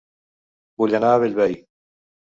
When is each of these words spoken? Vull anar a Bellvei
Vull 0.83 0.97
anar 1.01 1.11
a 1.13 1.19
Bellvei 1.25 1.57